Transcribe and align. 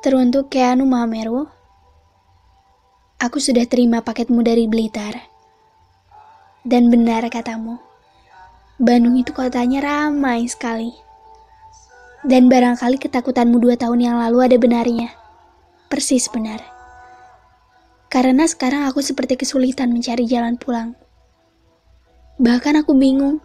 Teruntuk 0.00 0.48
Keanu 0.48 0.88
Mahameru, 0.88 1.44
aku 3.20 3.36
sudah 3.36 3.68
terima 3.68 4.00
paketmu 4.00 4.40
dari 4.40 4.64
Blitar. 4.64 5.12
Dan 6.64 6.88
benar 6.88 7.20
katamu, 7.28 7.76
Bandung 8.80 9.20
itu 9.20 9.36
kotanya 9.36 9.84
ramai 9.84 10.48
sekali. 10.48 10.96
Dan 12.24 12.48
barangkali 12.48 12.96
ketakutanmu 12.96 13.60
dua 13.60 13.76
tahun 13.76 14.00
yang 14.00 14.16
lalu 14.16 14.48
ada 14.48 14.56
benarnya. 14.56 15.12
Persis 15.92 16.32
benar. 16.32 16.64
Karena 18.08 18.48
sekarang 18.48 18.88
aku 18.88 19.04
seperti 19.04 19.36
kesulitan 19.36 19.92
mencari 19.92 20.24
jalan 20.24 20.56
pulang. 20.56 20.96
Bahkan 22.40 22.80
aku 22.80 22.96
bingung, 22.96 23.44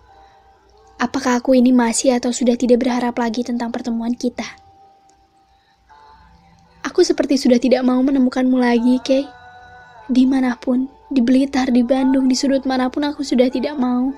apakah 1.04 1.44
aku 1.44 1.52
ini 1.52 1.76
masih 1.76 2.16
atau 2.16 2.32
sudah 2.32 2.56
tidak 2.56 2.80
berharap 2.80 3.20
lagi 3.20 3.44
tentang 3.44 3.76
pertemuan 3.76 4.16
kita. 4.16 4.64
Aku 6.85 7.02
seperti 7.02 7.41
sudah 7.41 7.57
tidak 7.57 7.81
mau 7.81 7.98
menemukanmu 7.98 8.62
lagi, 8.62 9.02
Kay. 9.02 9.25
Di 10.05 10.30
mana 10.30 10.53
pun, 10.53 10.85
di 11.09 11.17
Blitar, 11.17 11.73
di 11.73 11.81
Bandung, 11.81 12.30
di 12.30 12.38
sudut 12.38 12.61
mana 12.70 12.94
pun 12.94 13.02
aku 13.09 13.25
sudah 13.25 13.49
tidak 13.49 13.73
mau. 13.73 14.13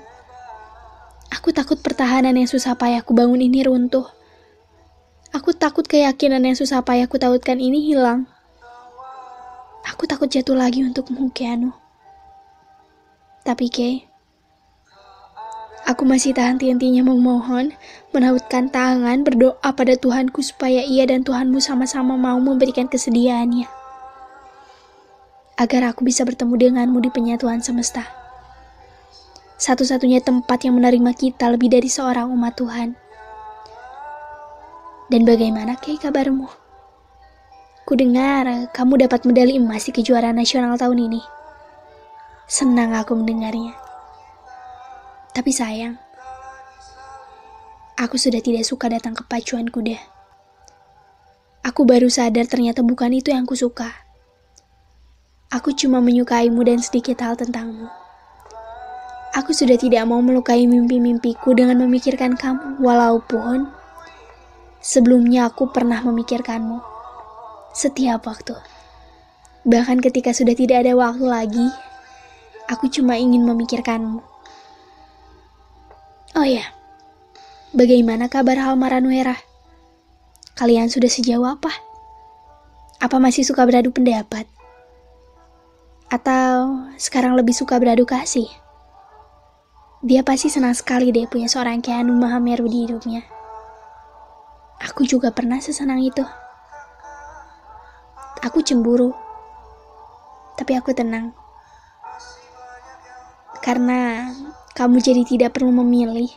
Aku 1.32 1.48
takut 1.52 1.80
pertahanan 1.80 2.36
yang 2.36 2.48
susah 2.48 2.76
payah 2.76 3.00
aku 3.00 3.16
bangun 3.16 3.40
ini 3.40 3.64
runtuh. 3.64 4.04
Aku 5.32 5.56
takut 5.56 5.84
keyakinan 5.84 6.44
yang 6.44 6.56
susah 6.56 6.84
payah 6.84 7.08
aku 7.08 7.16
tautkan 7.16 7.56
ini 7.56 7.88
hilang. 7.88 8.28
Aku 9.88 10.04
takut 10.04 10.28
jatuh 10.28 10.56
lagi 10.56 10.84
untukmu, 10.84 11.32
Keanu. 11.32 11.72
Tapi, 13.48 13.72
Kay, 13.72 14.07
Aku 15.88 16.04
masih 16.04 16.36
tahan 16.36 16.60
henti-hentinya 16.60 17.00
memohon, 17.00 17.72
menautkan 18.12 18.68
tangan, 18.68 19.24
berdoa 19.24 19.72
pada 19.72 19.96
Tuhanku 19.96 20.44
supaya 20.44 20.84
ia 20.84 21.08
dan 21.08 21.24
Tuhanmu 21.24 21.64
sama-sama 21.64 22.12
mau 22.12 22.36
memberikan 22.36 22.84
kesediaannya. 22.92 23.64
Agar 25.56 25.88
aku 25.88 26.04
bisa 26.04 26.28
bertemu 26.28 26.60
denganmu 26.60 27.00
di 27.00 27.08
penyatuan 27.08 27.64
semesta. 27.64 28.04
Satu-satunya 29.56 30.20
tempat 30.20 30.68
yang 30.68 30.76
menerima 30.76 31.08
kita 31.16 31.48
lebih 31.48 31.72
dari 31.72 31.88
seorang 31.88 32.28
umat 32.36 32.60
Tuhan. 32.60 32.92
Dan 35.08 35.24
bagaimana 35.24 35.80
kei 35.80 35.96
kabarmu? 35.96 36.52
Ku 37.88 37.96
dengar 37.96 38.68
kamu 38.76 39.08
dapat 39.08 39.24
medali 39.24 39.56
emas 39.56 39.88
di 39.88 39.96
kejuaraan 39.96 40.36
nasional 40.36 40.76
tahun 40.76 41.08
ini. 41.08 41.24
Senang 42.44 42.92
aku 42.92 43.16
mendengarnya. 43.16 43.87
Tapi 45.38 45.54
sayang, 45.54 45.94
aku 47.94 48.18
sudah 48.18 48.42
tidak 48.42 48.66
suka 48.66 48.90
datang 48.90 49.14
ke 49.14 49.22
pacuan 49.22 49.70
kuda. 49.70 49.94
Aku 51.62 51.86
baru 51.86 52.10
sadar 52.10 52.50
ternyata 52.50 52.82
bukan 52.82 53.14
itu 53.14 53.30
yang 53.30 53.46
kusuka. 53.46 53.86
Aku 55.54 55.70
cuma 55.78 56.02
menyukaimu 56.02 56.58
dan 56.66 56.82
sedikit 56.82 57.22
hal 57.22 57.38
tentangmu. 57.38 57.86
Aku 59.38 59.54
sudah 59.54 59.78
tidak 59.78 60.10
mau 60.10 60.18
melukai 60.18 60.66
mimpi-mimpiku 60.66 61.54
dengan 61.54 61.86
memikirkan 61.86 62.34
kamu, 62.34 62.82
walaupun 62.82 63.70
sebelumnya 64.82 65.54
aku 65.54 65.70
pernah 65.70 66.02
memikirkanmu 66.02 66.82
setiap 67.78 68.26
waktu. 68.26 68.58
Bahkan 69.62 70.02
ketika 70.02 70.34
sudah 70.34 70.58
tidak 70.58 70.82
ada 70.82 70.98
waktu 70.98 71.22
lagi, 71.30 71.70
aku 72.66 72.90
cuma 72.90 73.14
ingin 73.14 73.46
memikirkanmu. 73.46 74.37
Oh 76.38 76.46
ya, 76.46 76.70
bagaimana 77.74 78.30
kabar 78.30 78.62
hal 78.62 78.78
Maranuera? 78.78 79.34
Kalian 80.54 80.86
sudah 80.86 81.10
sejauh 81.10 81.42
apa? 81.42 81.74
Apa 83.02 83.18
masih 83.18 83.42
suka 83.42 83.66
beradu 83.66 83.90
pendapat? 83.90 84.46
Atau 86.06 86.86
sekarang 86.94 87.34
lebih 87.34 87.58
suka 87.58 87.74
beradu 87.82 88.06
kasih? 88.06 88.46
Dia 90.06 90.22
pasti 90.22 90.46
senang 90.46 90.78
sekali 90.78 91.10
deh 91.10 91.26
punya 91.26 91.50
seorang 91.50 91.82
Keanu 91.82 92.14
Mahameru 92.14 92.70
di 92.70 92.86
hidupnya. 92.86 93.26
Aku 94.78 95.10
juga 95.10 95.34
pernah 95.34 95.58
sesenang 95.58 95.98
itu. 95.98 96.22
Aku 98.46 98.62
cemburu. 98.62 99.10
Tapi 100.54 100.78
aku 100.78 100.94
tenang. 100.94 101.34
Karena 103.58 104.30
kamu 104.78 105.02
jadi 105.02 105.26
tidak 105.26 105.58
perlu 105.58 105.74
memilih 105.74 106.30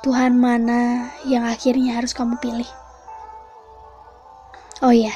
Tuhan 0.00 0.32
mana 0.32 1.12
yang 1.28 1.44
akhirnya 1.44 2.00
harus 2.00 2.16
kamu 2.16 2.40
pilih. 2.40 2.66
Oh 4.80 4.90
ya, 4.90 5.12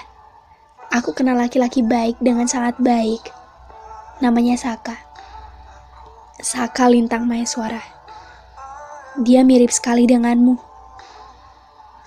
aku 0.93 1.17
kenal 1.17 1.41
laki-laki 1.41 1.81
baik 1.81 2.21
dengan 2.21 2.45
sangat 2.47 2.77
baik. 2.79 3.19
Namanya 4.21 4.61
Saka. 4.61 4.95
Saka 6.39 6.87
Lintang 6.87 7.25
Maheswara. 7.25 7.81
Dia 9.17 9.41
mirip 9.41 9.73
sekali 9.73 10.05
denganmu. 10.05 10.55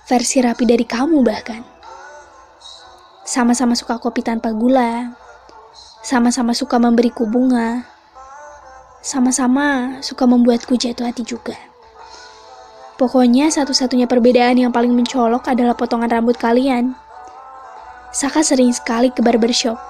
Versi 0.06 0.38
rapi 0.38 0.64
dari 0.70 0.86
kamu 0.86 1.20
bahkan. 1.20 1.66
Sama-sama 3.26 3.74
suka 3.74 3.98
kopi 3.98 4.22
tanpa 4.22 4.54
gula. 4.54 5.18
Sama-sama 6.00 6.54
suka 6.54 6.78
memberiku 6.78 7.28
bunga 7.28 7.99
sama-sama 9.00 9.96
suka 10.04 10.28
membuatku 10.28 10.76
jatuh 10.76 11.08
hati 11.08 11.24
juga. 11.24 11.56
Pokoknya 13.00 13.48
satu-satunya 13.48 14.04
perbedaan 14.04 14.60
yang 14.60 14.68
paling 14.68 14.92
mencolok 14.92 15.48
adalah 15.48 15.72
potongan 15.72 16.12
rambut 16.12 16.36
kalian. 16.36 16.92
Saka 18.12 18.44
sering 18.44 18.76
sekali 18.76 19.08
ke 19.08 19.24
barbershop. 19.24 19.80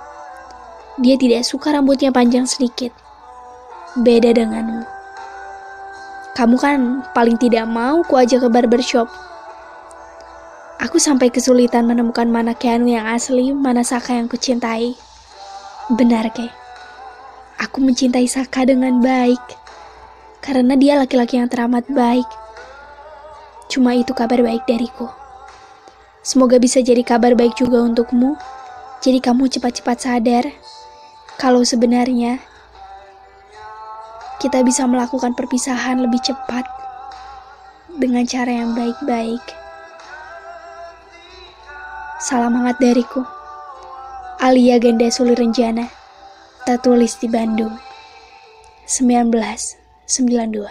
Dia 1.03 1.19
tidak 1.19 1.43
suka 1.43 1.75
rambutnya 1.75 2.15
panjang 2.15 2.47
sedikit. 2.47 2.95
Beda 3.99 4.31
denganmu. 4.31 4.87
Kamu 6.39 6.57
kan 6.63 7.03
paling 7.11 7.35
tidak 7.35 7.67
mau 7.67 8.07
ku 8.07 8.15
ajak 8.15 8.47
ke 8.47 8.49
barbershop. 8.49 9.11
Aku 10.79 11.03
sampai 11.03 11.35
kesulitan 11.35 11.91
menemukan 11.91 12.31
mana 12.31 12.55
Keanu 12.55 12.87
yang 12.89 13.11
asli, 13.11 13.51
mana 13.51 13.83
Saka 13.83 14.17
yang 14.17 14.31
kucintai. 14.31 14.95
Benar, 15.91 16.31
Kay. 16.31 16.60
Aku 17.61 17.85
mencintai 17.85 18.25
Saka 18.25 18.65
dengan 18.65 19.05
baik 19.05 19.41
karena 20.41 20.73
dia 20.81 20.97
laki-laki 20.97 21.37
yang 21.37 21.53
teramat 21.53 21.85
baik. 21.93 22.25
Cuma 23.69 23.93
itu 23.93 24.17
kabar 24.17 24.41
baik 24.41 24.65
dariku. 24.65 25.13
Semoga 26.25 26.57
bisa 26.57 26.81
jadi 26.81 27.05
kabar 27.05 27.37
baik 27.37 27.61
juga 27.61 27.85
untukmu. 27.85 28.41
Jadi 29.05 29.21
kamu 29.21 29.53
cepat-cepat 29.53 29.97
sadar 30.01 30.45
kalau 31.37 31.61
sebenarnya 31.61 32.41
kita 34.41 34.65
bisa 34.65 34.89
melakukan 34.89 35.37
perpisahan 35.37 36.01
lebih 36.01 36.21
cepat 36.25 36.65
dengan 38.01 38.25
cara 38.25 38.57
yang 38.57 38.73
baik-baik. 38.73 39.45
Salam 42.25 42.57
hangat 42.57 42.81
dariku. 42.81 43.21
Alia 44.41 44.81
Ganda 44.81 45.13
Tertulis 46.71 47.19
di 47.19 47.27
Bandung. 47.27 47.75
1992 48.87 50.71